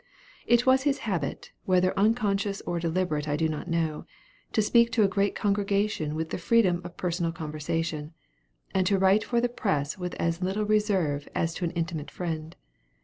It 0.47 0.65
was 0.65 0.81
his 0.81 0.97
habit, 1.05 1.51
whether 1.65 1.93
unconscious 1.95 2.59
or 2.61 2.79
deliberate 2.79 3.27
I 3.29 3.35
do 3.35 3.47
not 3.47 3.67
know, 3.67 4.07
to 4.51 4.63
speak 4.63 4.91
to 4.93 5.03
a 5.03 5.07
great 5.07 5.35
congregation 5.35 6.15
with 6.15 6.31
the 6.31 6.39
freedom 6.39 6.81
of 6.83 6.97
personal 6.97 7.31
conversation, 7.31 8.15
and 8.73 8.87
to 8.87 8.97
write 8.97 9.23
for 9.23 9.39
the 9.39 9.47
press 9.47 9.99
with 9.99 10.15
as 10.15 10.41
little 10.41 10.65
reserve 10.65 11.29
as 11.35 11.53
to 11.53 11.65
an 11.65 11.71
intimate 11.75 12.09
friend. 12.09 12.55